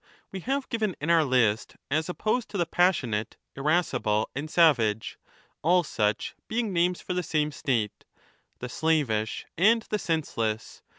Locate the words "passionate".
2.65-3.37